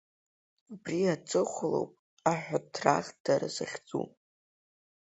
[0.71, 1.91] Убри аҵыхәалоп
[2.31, 4.05] Аҳәаҭраӷдара захьӡу.